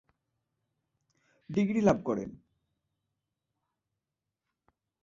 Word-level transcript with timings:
Degree 1.49 1.81
লাভ 1.81 1.97
করেন। 2.05 2.29